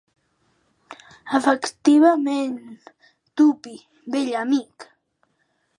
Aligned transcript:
Efectivament, 1.39 2.57
Tuppy, 3.41 3.79
vell 4.17 4.37
amic. 4.43 4.91